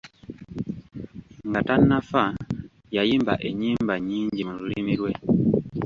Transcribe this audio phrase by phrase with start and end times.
[1.47, 2.23] Nga tannafa
[2.95, 5.11] yayimba ennyimba nnyingi mu lulimi lwe.